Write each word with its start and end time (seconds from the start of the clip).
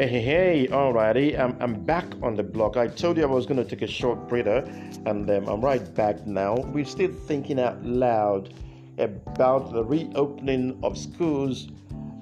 Hey, 0.00 0.08
hey, 0.08 0.22
hey, 0.22 0.66
alrighty, 0.68 1.38
I'm, 1.38 1.54
I'm 1.60 1.84
back 1.84 2.06
on 2.22 2.34
the 2.34 2.42
block. 2.42 2.78
I 2.78 2.86
told 2.86 3.18
you 3.18 3.22
I 3.22 3.26
was 3.26 3.44
going 3.44 3.62
to 3.62 3.66
take 3.66 3.82
a 3.82 3.86
short 3.86 4.30
breather, 4.30 4.64
and 5.04 5.28
um, 5.28 5.46
I'm 5.46 5.60
right 5.60 5.94
back 5.94 6.26
now. 6.26 6.54
We're 6.56 6.86
still 6.86 7.12
thinking 7.12 7.60
out 7.60 7.84
loud 7.84 8.54
about 8.96 9.74
the 9.74 9.84
reopening 9.84 10.80
of 10.82 10.96
schools, 10.96 11.68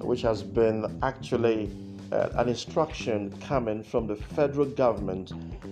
which 0.01 0.21
has 0.23 0.43
been 0.43 0.99
actually 1.03 1.71
uh, 2.11 2.27
an 2.33 2.49
instruction 2.49 3.31
coming 3.47 3.81
from 3.81 4.07
the 4.07 4.17
federal 4.17 4.65
government, 4.65 5.31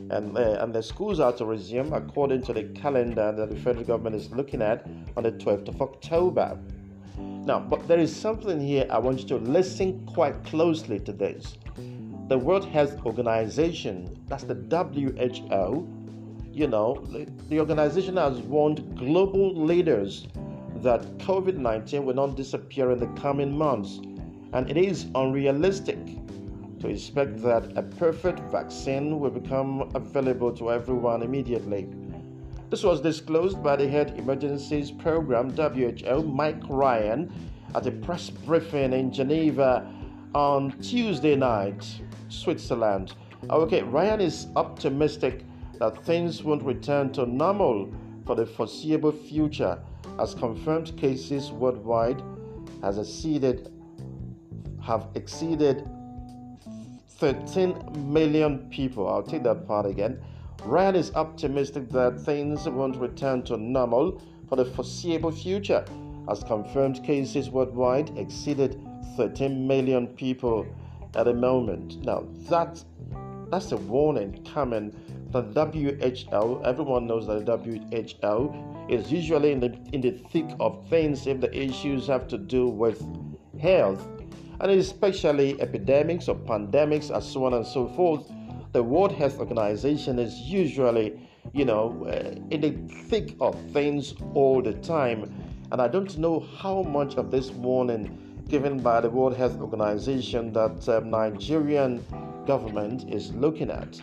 and, 0.10 0.38
uh, 0.38 0.60
and 0.62 0.74
the 0.74 0.84
schools 0.84 1.20
are 1.20 1.34
to 1.34 1.44
resume 1.44 1.92
according 1.92 2.42
to 2.44 2.54
the 2.54 2.64
calendar 2.70 3.34
that 3.34 3.50
the 3.50 3.58
federal 3.58 3.84
government 3.84 4.16
is 4.16 4.32
looking 4.32 4.62
at 4.62 4.88
on 5.18 5.24
the 5.24 5.32
12th 5.34 5.68
of 5.68 5.82
October. 5.82 6.58
Now, 7.18 7.60
but 7.60 7.86
there 7.86 8.00
is 8.00 8.16
something 8.16 8.62
here 8.62 8.88
I 8.90 8.98
want 8.98 9.20
you 9.20 9.28
to 9.28 9.36
listen 9.40 10.06
quite 10.06 10.42
closely 10.46 11.02
to 11.02 11.12
this. 11.12 11.58
The 12.28 12.38
World 12.38 12.66
Health 12.66 13.06
Organization, 13.06 14.14
that's 14.28 14.44
the 14.44 14.56
WHO, 14.56 15.88
you 16.52 16.68
know, 16.68 17.02
the 17.48 17.58
organization 17.58 18.18
has 18.18 18.40
warned 18.40 18.98
global 18.98 19.56
leaders 19.56 20.28
that 20.84 21.02
COVID 21.20 21.56
19 21.56 22.06
will 22.06 22.16
not 22.16 22.36
disappear 22.36 22.92
in 22.92 23.00
the 23.00 23.08
coming 23.22 23.58
months, 23.58 24.02
and 24.52 24.70
it 24.70 24.76
is 24.76 25.06
unrealistic 25.16 25.98
to 26.82 26.90
expect 26.90 27.42
that 27.44 27.78
a 27.78 27.82
perfect 27.82 28.42
vaccine 28.52 29.22
will 29.22 29.32
become 29.32 29.90
available 29.96 30.52
to 30.52 30.70
everyone 30.70 31.24
immediately. 31.24 31.88
This 32.70 32.84
was 32.84 33.00
disclosed 33.00 33.64
by 33.64 33.78
the 33.78 33.88
Head 33.88 34.16
Emergencies 34.18 34.92
Program 34.92 35.52
WHO, 35.52 36.24
Mike 36.24 36.62
Ryan, 36.68 37.32
at 37.74 37.88
a 37.88 37.92
press 37.92 38.30
briefing 38.30 38.92
in 38.92 39.14
Geneva 39.14 39.90
on 40.36 40.78
Tuesday 40.82 41.38
night, 41.38 42.02
Switzerland. 42.30 43.14
Okay, 43.50 43.84
Ryan 43.84 44.22
is 44.22 44.48
optimistic 44.56 45.44
that 45.80 46.04
things 46.06 46.44
won't 46.44 46.64
return 46.64 47.12
to 47.14 47.26
normal 47.26 47.92
for 48.26 48.36
the 48.36 48.46
foreseeable 48.46 49.12
future 49.12 49.80
as 50.20 50.34
confirmed 50.34 50.98
cases 50.98 51.52
worldwide 51.52 52.22
has 52.82 52.98
exceeded 52.98 53.72
have 54.84 55.08
exceeded 55.16 55.88
13 57.20 58.12
million 58.12 58.70
people. 58.70 59.08
I'll 59.08 59.24
take 59.24 59.44
that 59.44 59.68
part 59.68 59.86
again. 59.86 60.20
Ryan 60.64 60.96
is 60.96 61.12
optimistic 61.14 61.90
that 61.90 62.20
things 62.22 62.68
won't 62.70 62.96
return 62.96 63.44
to 63.44 63.58
normal 63.58 64.22
for 64.48 64.56
the 64.56 64.66
foreseeable 64.66 65.32
future, 65.32 65.84
as 66.30 66.44
confirmed 66.44 67.04
cases 67.04 67.50
worldwide 67.50 68.18
exceeded 68.18 68.80
13 69.18 69.68
million 69.68 70.08
people 70.08 70.66
at 71.18 71.26
the 71.26 71.34
moment. 71.34 72.04
Now, 72.06 72.26
that, 72.50 72.84
that's 73.50 73.72
a 73.72 73.78
warning 73.78 74.44
coming 74.46 74.94
The 75.32 75.42
WHO. 75.42 76.64
Everyone 76.64 77.08
knows 77.08 77.28
that 77.28 77.46
the 77.46 77.58
WHO 77.58 78.88
is 78.90 79.12
usually 79.12 79.52
in 79.52 79.60
the, 79.60 79.78
in 79.92 80.02
the 80.02 80.12
thick 80.12 80.50
of 80.60 80.88
things 80.90 81.28
if 81.28 81.42
the 81.42 81.54
issues 81.54 82.08
have 82.08 82.28
to 82.30 82.38
do 82.38 82.70
with 82.70 83.04
health, 83.60 84.08
and 84.62 84.72
especially 84.72 85.60
epidemics 85.62 86.28
or 86.30 86.36
pandemics, 86.36 87.10
and 87.14 87.24
so 87.24 87.46
on 87.46 87.54
and 87.54 87.66
so 87.66 87.88
forth 87.90 88.32
the 88.78 88.84
World 88.84 89.12
Health 89.12 89.40
Organization 89.40 90.20
is 90.20 90.40
usually, 90.42 91.20
you 91.54 91.66
know, 91.66 92.06
uh, 92.06 92.36
in 92.52 92.62
the 92.62 92.72
thick 93.06 93.36
of 93.40 93.60
things 93.72 94.14
all 94.34 94.62
the 94.62 94.74
time. 94.74 95.34
And 95.72 95.82
I 95.82 95.88
don't 95.88 96.16
know 96.18 96.40
how 96.58 96.84
much 96.84 97.16
of 97.16 97.32
this 97.32 97.50
warning 97.50 98.27
given 98.48 98.80
by 98.80 99.02
the 99.02 99.10
World 99.10 99.36
Health 99.36 99.60
Organization 99.60 100.54
that 100.54 100.88
um, 100.90 101.10
Nigerian 101.10 102.04
government 102.46 103.10
is 103.14 103.34
looking 103.34 103.70
at. 103.70 104.00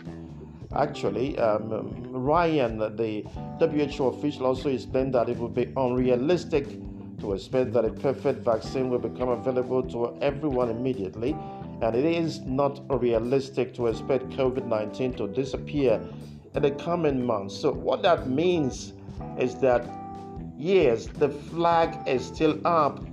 Actually, 0.75 1.37
um, 1.39 1.93
Ryan, 2.11 2.77
the 2.77 3.23
WHO 3.59 4.07
official, 4.07 4.45
also 4.45 4.69
explained 4.69 5.13
that 5.13 5.29
it 5.29 5.37
would 5.37 5.53
be 5.53 5.71
unrealistic 5.77 6.67
to 7.19 7.33
expect 7.33 7.73
that 7.73 7.85
a 7.85 7.91
perfect 7.91 8.43
vaccine 8.43 8.89
will 8.89 8.99
become 8.99 9.29
available 9.29 9.81
to 9.83 10.17
everyone 10.21 10.69
immediately 10.69 11.35
and 11.81 11.95
it 11.95 12.05
is 12.05 12.41
not 12.41 12.81
realistic 13.01 13.73
to 13.73 13.87
expect 13.87 14.29
COVID 14.29 14.65
19 14.65 15.13
to 15.13 15.27
disappear 15.27 16.01
in 16.53 16.61
the 16.61 16.71
coming 16.71 17.25
months. 17.25 17.55
So, 17.55 17.71
what 17.71 18.01
that 18.03 18.29
means 18.29 18.93
is 19.37 19.55
that, 19.59 19.85
yes, 20.57 21.07
the 21.07 21.29
flag 21.29 22.07
is 22.07 22.25
still 22.25 22.59
up, 22.65 23.03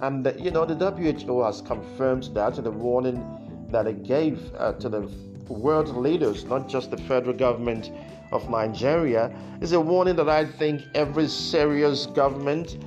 and 0.00 0.24
the, 0.24 0.40
you 0.40 0.50
know, 0.50 0.64
the 0.64 0.74
WHO 0.74 1.42
has 1.42 1.60
confirmed 1.60 2.30
that 2.34 2.62
the 2.62 2.70
warning 2.70 3.22
that 3.70 3.86
it 3.86 4.02
gave 4.02 4.40
uh, 4.58 4.72
to 4.74 4.88
the 4.88 5.00
world 5.48 5.94
leaders, 5.96 6.44
not 6.44 6.68
just 6.68 6.90
the 6.90 6.96
federal 6.96 7.36
government 7.36 7.90
of 8.32 8.48
Nigeria, 8.48 9.34
is 9.60 9.72
a 9.72 9.80
warning 9.80 10.16
that 10.16 10.28
I 10.28 10.46
think 10.46 10.82
every 10.94 11.28
serious 11.28 12.06
government, 12.06 12.78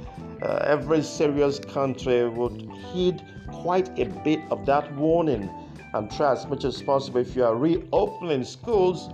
uh, 0.41 0.59
every 0.66 1.03
serious 1.03 1.59
country 1.59 2.28
would 2.28 2.69
heed 2.91 3.22
quite 3.51 3.97
a 4.00 4.06
bit 4.24 4.40
of 4.50 4.66
that 4.66 4.91
warning 4.95 5.50
and 5.94 6.09
try 6.12 6.31
as 6.31 6.47
much 6.47 6.63
as 6.63 6.81
possible. 6.81 7.19
If 7.19 7.35
you 7.35 7.44
are 7.44 7.56
reopening 7.56 8.44
schools, 8.44 9.09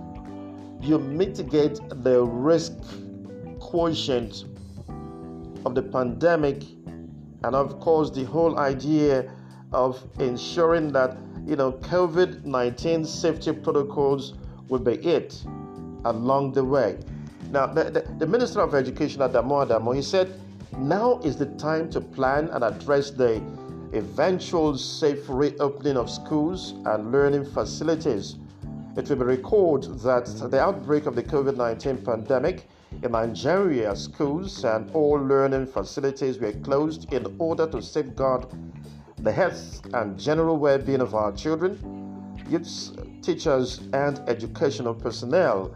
you 0.80 0.98
mitigate 0.98 1.78
the 2.02 2.22
risk 2.22 2.72
quotient 3.58 4.44
of 5.66 5.74
the 5.74 5.82
pandemic, 5.82 6.62
and 7.44 7.54
of 7.54 7.80
course, 7.80 8.10
the 8.10 8.24
whole 8.24 8.58
idea 8.58 9.30
of 9.72 10.02
ensuring 10.18 10.92
that 10.92 11.16
you 11.46 11.56
know 11.56 11.72
COVID 11.72 12.44
19 12.44 13.04
safety 13.04 13.52
protocols 13.52 14.34
will 14.68 14.78
be 14.80 14.94
it 14.94 15.42
along 16.04 16.52
the 16.52 16.64
way. 16.64 16.98
Now, 17.50 17.66
the, 17.66 17.84
the, 17.84 18.00
the 18.18 18.26
Minister 18.26 18.60
of 18.60 18.74
Education, 18.74 19.20
Adamu 19.20 19.66
Adamu, 19.66 19.94
he 19.94 20.02
said, 20.02 20.32
now 20.78 21.18
is 21.24 21.36
the 21.36 21.46
time 21.46 21.90
to 21.90 22.00
plan 22.00 22.48
and 22.50 22.62
address 22.62 23.10
the 23.10 23.42
eventual 23.92 24.78
safe 24.78 25.24
reopening 25.28 25.96
of 25.96 26.08
schools 26.08 26.74
and 26.86 27.10
learning 27.10 27.44
facilities. 27.44 28.36
It 28.96 29.08
will 29.08 29.16
be 29.16 29.24
recalled 29.24 30.00
that 30.00 30.26
the 30.26 30.60
outbreak 30.60 31.06
of 31.06 31.16
the 31.16 31.22
COVID 31.22 31.56
19 31.56 31.98
pandemic 31.98 32.68
in 33.02 33.12
Nigeria, 33.12 33.96
schools 33.96 34.64
and 34.64 34.90
all 34.92 35.18
learning 35.18 35.66
facilities 35.66 36.38
were 36.38 36.52
closed 36.52 37.12
in 37.12 37.34
order 37.38 37.66
to 37.66 37.80
safeguard 37.80 38.46
the 39.18 39.32
health 39.32 39.80
and 39.94 40.18
general 40.18 40.56
well 40.56 40.78
being 40.78 41.00
of 41.00 41.14
our 41.14 41.32
children, 41.32 41.78
youths, 42.48 42.92
teachers, 43.22 43.80
and 43.92 44.18
educational 44.28 44.94
personnel. 44.94 45.74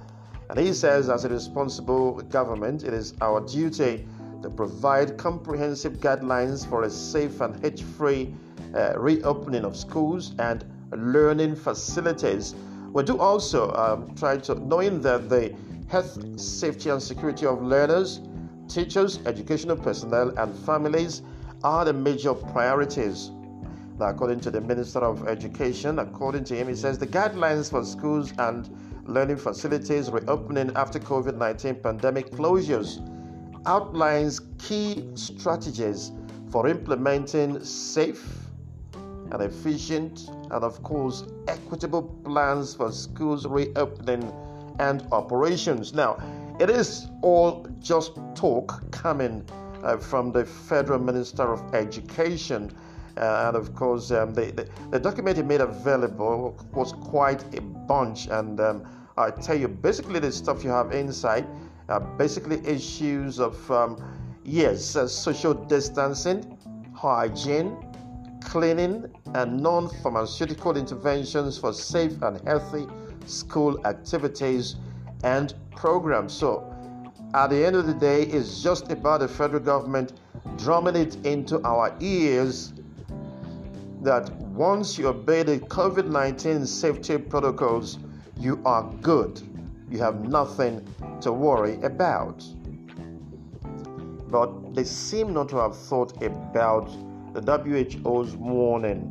And 0.51 0.59
he 0.59 0.73
says, 0.73 1.09
as 1.09 1.25
a 1.25 1.29
responsible 1.29 2.21
government, 2.23 2.85
it 2.85 2.93
is 2.93 3.15
our 3.21 3.41
duty 3.41 4.07
to 4.43 4.51
provide 4.51 5.17
comprehensive 5.17 5.95
guidelines 5.95 6.69
for 6.69 6.83
a 6.83 6.91
safe 6.91 7.41
and 7.41 7.57
hitch 7.65 7.83
free 7.83 8.35
uh, 8.75 8.93
reopening 8.99 9.65
of 9.65 9.77
schools 9.77 10.35
and 10.39 10.65
learning 10.93 11.57
facilities. 11.57 12.55
We 12.93 13.03
do 13.03 13.19
also 13.19 13.73
um, 13.73 14.15
try 14.15 14.37
to, 14.39 14.55
knowing 14.55 15.01
that 15.01 15.29
the 15.29 15.55
health, 15.89 16.41
safety, 16.41 16.91
and 16.91 17.03
security 17.03 17.47
of 17.47 17.63
learners, 17.63 18.21
teachers, 18.69 19.19
educational 19.27 19.77
personnel, 19.77 20.37
and 20.39 20.55
families 20.61 21.23
are 21.63 21.85
the 21.85 21.93
major 21.93 22.35
priorities. 22.35 23.31
Now, 23.99 24.07
according 24.09 24.41
to 24.41 24.51
the 24.51 24.61
Minister 24.61 24.99
of 25.01 25.29
Education, 25.29 25.99
according 25.99 26.45
to 26.45 26.57
him, 26.57 26.69
he 26.69 26.75
says 26.75 26.99
the 26.99 27.07
guidelines 27.07 27.71
for 27.71 27.85
schools 27.85 28.33
and 28.39 28.69
learning 29.07 29.37
facilities 29.37 30.11
reopening 30.11 30.73
after 30.77 30.99
COVID 30.99 31.37
19 31.37 31.77
pandemic 31.77 32.31
closures 32.31 32.99
outlines 33.67 34.41
key 34.59 35.09
strategies 35.15 36.13
for 36.51 36.69
implementing 36.69 37.63
safe 37.65 38.49
and 39.31 39.43
efficient 39.43 40.29
and, 40.51 40.65
of 40.65 40.83
course, 40.83 41.25
equitable 41.49 42.03
plans 42.25 42.75
for 42.75 42.93
schools 42.93 43.47
reopening 43.47 44.23
and 44.79 45.07
operations. 45.13 45.95
Now, 45.95 46.19
it 46.61 46.71
is 46.71 47.09
all 47.23 47.67
just 47.81 48.19
talk 48.35 48.91
coming 48.91 49.45
uh, 49.83 49.97
from 49.97 50.33
the 50.33 50.45
Federal 50.45 50.99
Minister 50.99 51.53
of 51.53 51.75
Education. 51.75 52.71
Uh, 53.17 53.45
and 53.47 53.57
of 53.57 53.75
course, 53.75 54.11
um, 54.11 54.35
the, 54.35 54.47
the, 54.53 54.69
the, 54.91 54.99
document 54.99 55.37
he 55.37 55.43
made 55.43 55.61
available 55.61 56.57
was 56.73 56.93
quite 56.93 57.45
a 57.57 57.61
bunch. 57.61 58.27
And 58.27 58.59
um, 58.61 58.85
I 59.17 59.31
tell 59.31 59.57
you, 59.57 59.69
basically, 59.69 60.19
the 60.19 60.33
stuff 60.33 60.65
you 60.65 60.71
have 60.71 60.93
inside 60.93 61.47
uh, 61.89 62.01
basically 62.01 62.67
issues 62.67 63.39
of 63.39 63.71
um, 63.71 64.03
yes, 64.45 64.97
uh, 64.97 65.07
social 65.07 65.55
distancing, 65.55 66.59
hygiene, 66.95 67.77
cleaning, 68.43 69.05
and 69.35 69.61
non-pharmaceutical 69.61 70.77
interventions 70.77 71.59
for 71.59 71.73
safe 71.73 72.21
and 72.23 72.41
healthy 72.47 72.87
school 73.27 73.85
activities 73.87 74.77
and 75.23 75.55
programs. 75.75 76.33
So, 76.33 76.71
at 77.35 77.51
the 77.51 77.65
end 77.65 77.77
of 77.77 77.87
the 77.87 77.95
day, 77.95 78.23
it's 78.23 78.63
just 78.63 78.91
about 78.93 79.21
the 79.21 79.29
federal 79.29 79.63
government 79.63 80.13
drumming 80.57 80.97
it 80.97 81.17
into 81.27 81.61
our 81.65 81.95
ears 82.01 82.73
that 84.03 84.31
once 84.43 84.99
you 84.99 85.09
obey 85.09 85.43
the 85.43 85.59
COVID 85.59 86.07
19 86.07 86.67
safety 86.67 87.19
protocols, 87.19 87.99
you 88.39 88.61
are 88.65 88.85
good. 89.01 89.41
You 89.91 89.99
have 89.99 90.29
nothing 90.29 90.87
to 91.23 91.33
worry 91.33 91.81
about. 91.83 92.45
But 94.29 94.75
they 94.75 94.85
seem 94.85 95.33
not 95.33 95.49
to 95.51 95.57
have 95.57 95.77
thought 95.77 96.23
about 96.23 96.91
the 97.35 97.41
WHO's 97.41 98.37
warning. 98.37 99.11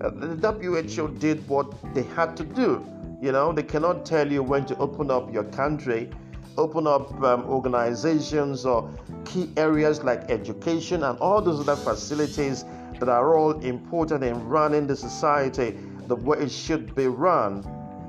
Uh, 0.00 0.10
the 0.10 0.52
WHO 0.52 1.08
did 1.18 1.46
what 1.48 1.72
they 1.94 2.02
had 2.02 2.36
to 2.36 2.44
do. 2.44 2.84
You 3.22 3.30
know, 3.30 3.52
they 3.52 3.62
cannot 3.62 4.04
tell 4.04 4.32
you 4.32 4.42
when 4.42 4.66
to 4.66 4.76
open 4.78 5.08
up 5.08 5.32
your 5.32 5.44
country, 5.44 6.10
open 6.58 6.88
up 6.88 7.22
um, 7.22 7.44
organizations 7.44 8.66
or 8.66 8.90
key 9.24 9.48
areas 9.56 10.02
like 10.02 10.28
education 10.28 11.04
and 11.04 11.16
all 11.20 11.40
those 11.40 11.60
other 11.60 11.76
facilities 11.76 12.64
that 12.98 13.08
are 13.08 13.38
all 13.38 13.52
important 13.60 14.24
in 14.24 14.44
running 14.48 14.88
the 14.88 14.96
society 14.96 15.78
the 16.08 16.16
way 16.16 16.38
it 16.38 16.50
should 16.50 16.96
be 16.96 17.06
run. 17.06 17.64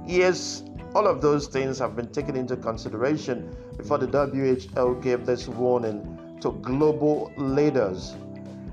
Yes, 0.07 0.63
all 0.95 1.05
of 1.05 1.21
those 1.21 1.45
things 1.45 1.77
have 1.77 1.95
been 1.95 2.07
taken 2.07 2.35
into 2.35 2.57
consideration 2.57 3.55
before 3.77 3.99
the 3.99 4.07
WHO 4.07 4.95
gave 4.95 5.27
this 5.27 5.47
warning 5.47 6.37
to 6.41 6.53
global 6.63 7.31
leaders 7.37 8.15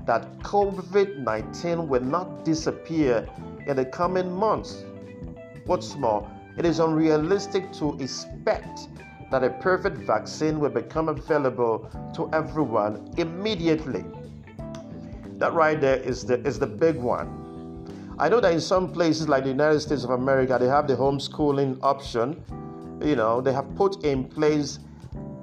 that 0.07 0.25
COVID 0.39 1.19
19 1.19 1.87
will 1.87 2.01
not 2.01 2.43
disappear 2.43 3.29
in 3.67 3.75
the 3.75 3.85
coming 3.85 4.31
months. 4.31 4.85
What's 5.65 5.95
more, 5.95 6.29
it 6.57 6.65
is 6.65 6.79
unrealistic 6.79 7.71
to 7.73 7.97
expect 7.99 8.89
that 9.29 9.43
a 9.43 9.49
perfect 9.49 9.97
vaccine 9.97 10.59
will 10.59 10.69
become 10.69 11.07
available 11.07 11.89
to 12.15 12.29
everyone 12.33 13.13
immediately. 13.17 14.03
That 15.37 15.53
right 15.53 15.79
there 15.79 15.97
is 15.97 16.25
the, 16.25 16.39
is 16.45 16.59
the 16.59 16.67
big 16.67 16.97
one. 16.97 17.37
I 18.19 18.27
know 18.27 18.39
that 18.39 18.53
in 18.53 18.59
some 18.59 18.91
places 18.91 19.29
like 19.29 19.43
the 19.43 19.51
United 19.51 19.79
States 19.79 20.03
of 20.03 20.09
America, 20.09 20.57
they 20.59 20.67
have 20.67 20.87
the 20.87 20.95
homeschooling 20.95 21.79
option. 21.81 22.43
You 23.03 23.15
know, 23.15 23.39
they 23.39 23.53
have 23.53 23.73
put 23.75 24.03
in 24.03 24.25
place 24.25 24.79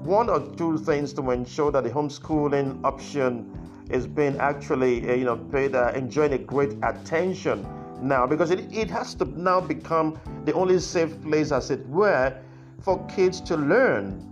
one 0.03 0.29
or 0.29 0.41
two 0.57 0.79
things 0.79 1.13
to 1.15 1.31
ensure 1.31 1.73
that 1.73 1.85
the 1.85 1.91
homeschooling 1.91 2.85
option 2.85 3.51
is 3.91 4.07
being 4.07 4.37
actually, 4.39 5.09
uh, 5.11 5.15
you 5.15 5.25
know, 5.25 5.37
paid, 5.37 5.75
uh, 5.75 5.93
enjoying 5.95 6.35
a 6.35 6.39
great 6.39 6.75
attention 6.83 7.67
now 8.03 8.27
because 8.27 8.51
it, 8.51 8.73
it 8.73 8.91
has 8.91 9.15
to 9.15 9.25
now 9.41 9.61
become 9.61 10.19
the 10.45 10.53
only 10.53 10.79
safe 10.79 11.21
place, 11.23 11.53
as 11.53 11.71
it 11.71 11.87
were, 11.89 12.37
for 12.81 13.05
kids 13.07 13.41
to 13.43 13.57
learn. 13.57 14.25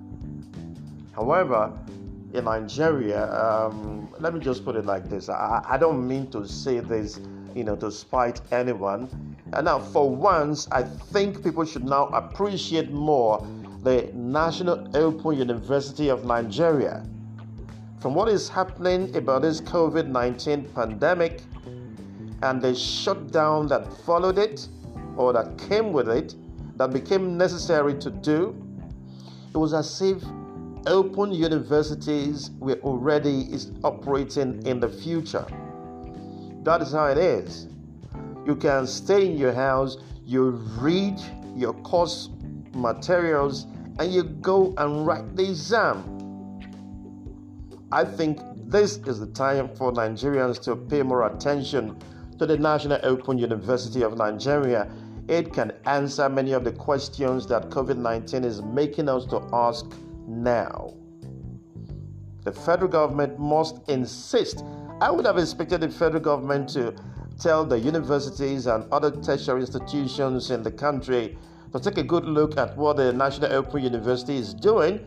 However, 1.14 1.72
in 2.34 2.44
Nigeria, 2.44 3.32
um, 3.32 4.08
let 4.20 4.34
me 4.34 4.40
just 4.40 4.64
put 4.64 4.76
it 4.76 4.84
like 4.84 5.08
this 5.08 5.28
I, 5.28 5.64
I 5.66 5.78
don't 5.78 6.06
mean 6.06 6.30
to 6.30 6.46
say 6.46 6.80
this, 6.80 7.18
you 7.54 7.64
know, 7.64 7.76
to 7.76 7.90
spite 7.90 8.40
anyone. 8.52 9.08
And 9.52 9.64
now, 9.64 9.78
for 9.78 10.08
once, 10.10 10.68
I 10.70 10.82
think 10.82 11.42
people 11.42 11.64
should 11.64 11.84
now 11.84 12.06
appreciate 12.08 12.90
more 12.90 13.46
the 13.82 14.10
National 14.14 14.88
Open 14.96 15.38
University 15.38 16.08
of 16.08 16.24
Nigeria. 16.24 17.06
From 18.00 18.14
what 18.14 18.28
is 18.28 18.48
happening 18.48 19.14
about 19.16 19.42
this 19.42 19.60
COVID 19.60 20.08
19 20.08 20.68
pandemic 20.74 21.40
and 22.42 22.60
the 22.60 22.74
shutdown 22.74 23.66
that 23.68 23.92
followed 24.04 24.38
it 24.38 24.68
or 25.16 25.32
that 25.32 25.56
came 25.58 25.92
with 25.92 26.08
it, 26.08 26.34
that 26.76 26.92
became 26.92 27.38
necessary 27.38 27.94
to 27.94 28.10
do, 28.10 28.54
it 29.54 29.56
was 29.56 29.72
as 29.72 30.02
if 30.02 30.22
open 30.86 31.32
universities 31.32 32.50
were 32.58 32.78
already 32.82 33.42
is 33.52 33.72
operating 33.82 34.64
in 34.66 34.78
the 34.78 34.88
future. 34.88 35.46
That 36.62 36.82
is 36.82 36.92
how 36.92 37.06
it 37.06 37.18
is. 37.18 37.68
You 38.44 38.54
can 38.54 38.86
stay 38.86 39.26
in 39.26 39.38
your 39.38 39.52
house, 39.52 39.96
you 40.24 40.50
read 40.78 41.18
your 41.54 41.72
course 41.72 42.28
materials, 42.74 43.66
and 43.98 44.12
you 44.12 44.24
go 44.24 44.74
and 44.76 45.06
write 45.06 45.34
the 45.36 45.44
exam. 45.48 46.12
I 47.90 48.04
think 48.04 48.40
this 48.66 48.98
is 49.06 49.20
the 49.20 49.26
time 49.28 49.74
for 49.74 49.92
Nigerians 49.92 50.60
to 50.64 50.76
pay 50.76 51.02
more 51.02 51.26
attention 51.26 51.96
to 52.38 52.46
the 52.46 52.58
National 52.58 52.98
Open 53.02 53.38
University 53.38 54.02
of 54.02 54.16
Nigeria 54.16 54.90
it 55.28 55.52
can 55.52 55.72
answer 55.86 56.28
many 56.28 56.52
of 56.52 56.62
the 56.64 56.70
questions 56.72 57.46
that 57.48 57.68
COVID 57.70 57.96
19 57.96 58.44
is 58.44 58.62
making 58.62 59.08
us 59.08 59.24
to 59.26 59.42
ask 59.52 59.84
now. 60.28 60.94
The 62.44 62.52
federal 62.52 62.88
government 62.88 63.38
must 63.38 63.88
insist. 63.88 64.62
I 65.00 65.10
would 65.10 65.26
have 65.26 65.36
expected 65.36 65.80
the 65.80 65.88
federal 65.88 66.22
government 66.22 66.68
to 66.70 66.94
tell 67.40 67.64
the 67.64 67.78
universities 67.78 68.66
and 68.66 68.90
other 68.92 69.10
tertiary 69.10 69.62
institutions 69.62 70.50
in 70.52 70.62
the 70.62 70.70
country 70.70 71.36
to 71.72 71.80
take 71.80 71.98
a 71.98 72.04
good 72.04 72.24
look 72.24 72.56
at 72.56 72.76
what 72.76 72.96
the 72.96 73.12
National 73.12 73.52
Open 73.52 73.82
University 73.82 74.36
is 74.36 74.54
doing 74.54 75.04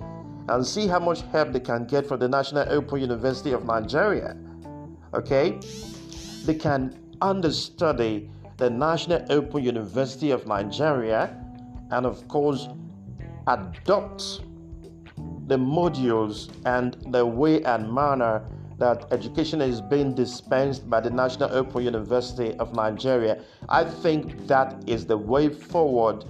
and 0.49 0.65
see 0.65 0.85
how 0.85 0.99
much 0.99 1.21
help 1.31 1.53
they 1.53 1.59
can 1.61 1.85
get 1.85 2.05
from 2.05 2.19
the 2.19 2.27
National 2.27 2.67
Open 2.69 2.99
University 2.99 3.53
of 3.53 3.63
Nigeria. 3.65 4.35
Okay? 5.13 5.57
They 6.45 6.55
can 6.55 7.08
understudy 7.21 8.29
the 8.57 8.69
National 8.69 9.25
Open 9.31 9.63
University 9.63 10.31
of 10.31 10.45
Nigeria, 10.47 11.35
and 11.91 12.05
of 12.05 12.27
course, 12.27 12.67
adopt 13.47 14.41
the 15.47 15.57
modules 15.57 16.49
and 16.65 16.95
the 17.11 17.25
way 17.25 17.63
and 17.63 17.91
manner 17.91 18.43
that 18.77 19.05
education 19.11 19.61
is 19.61 19.81
being 19.81 20.13
dispensed 20.13 20.89
by 20.89 20.99
the 21.01 21.09
National 21.09 21.51
Open 21.53 21.83
University 21.83 22.53
of 22.59 22.73
Nigeria. 22.73 23.41
I 23.67 23.83
think 23.83 24.47
that 24.47 24.83
is 24.87 25.05
the 25.05 25.17
way 25.17 25.49
forward. 25.49 26.23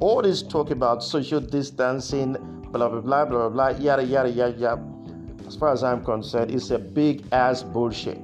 All 0.00 0.20
this 0.22 0.42
talk 0.42 0.70
about 0.70 1.02
social 1.02 1.40
distancing, 1.40 2.34
blah 2.72 2.88
blah 2.88 3.00
blah 3.00 3.24
blah 3.24 3.48
blah, 3.48 3.68
yada 3.70 4.04
yada 4.04 4.28
yada 4.28 4.58
yada. 4.58 4.82
As 5.46 5.56
far 5.56 5.72
as 5.72 5.82
I'm 5.82 6.04
concerned, 6.04 6.50
it's 6.50 6.70
a 6.70 6.78
big 6.78 7.24
ass 7.32 7.62
bullshit. 7.62 8.22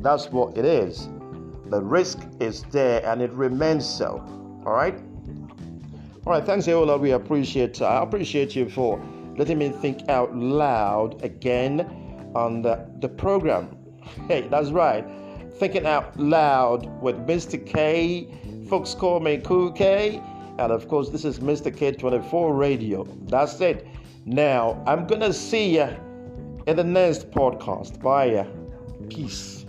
That's 0.00 0.30
what 0.30 0.56
it 0.56 0.64
is. 0.64 1.08
The 1.70 1.82
risk 1.82 2.18
is 2.40 2.62
there 2.70 3.04
and 3.04 3.20
it 3.20 3.32
remains 3.32 3.84
so. 3.84 4.22
All 4.64 4.72
right? 4.72 4.94
All 6.26 6.32
right, 6.32 6.44
thanks, 6.44 6.66
Eola. 6.66 6.98
We 6.98 7.12
appreciate 7.12 7.80
I 7.80 8.02
appreciate 8.02 8.56
you 8.56 8.68
for 8.68 9.00
letting 9.36 9.58
me 9.58 9.68
think 9.70 10.08
out 10.08 10.36
loud 10.36 11.22
again 11.22 11.80
on 12.34 12.62
the, 12.62 12.86
the 13.00 13.08
program. 13.08 13.76
Hey, 14.28 14.46
that's 14.48 14.70
right. 14.70 15.04
Thinking 15.58 15.84
out 15.86 16.18
loud 16.18 16.86
with 17.02 17.16
Mr. 17.26 17.64
K. 17.64 18.28
Folks 18.68 18.94
call 18.94 19.20
me 19.20 19.38
Cool 19.38 19.72
K. 19.72 20.22
And 20.58 20.72
of 20.72 20.88
course, 20.88 21.10
this 21.10 21.24
is 21.24 21.40
Mr. 21.40 21.74
K24 21.74 22.56
Radio. 22.56 23.04
That's 23.24 23.60
it. 23.60 23.86
Now, 24.24 24.82
I'm 24.86 25.06
going 25.06 25.20
to 25.20 25.32
see 25.32 25.76
you 25.76 25.88
in 26.66 26.76
the 26.76 26.84
next 26.84 27.30
podcast. 27.30 28.00
Bye. 28.00 28.46
Peace. 29.08 29.65